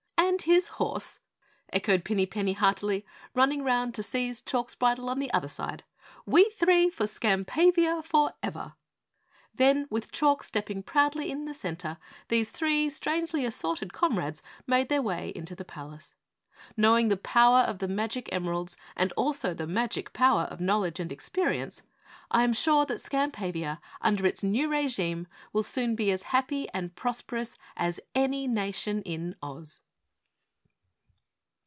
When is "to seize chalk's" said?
3.93-4.73